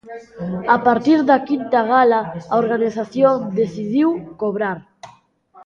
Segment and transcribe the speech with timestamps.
[0.75, 2.21] A partir da quinta gala
[2.53, 4.09] a organización decidiu
[4.41, 4.77] cobrar.